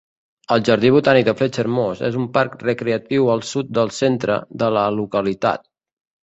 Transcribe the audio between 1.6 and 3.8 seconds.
Moss és un parc recreatiu al sud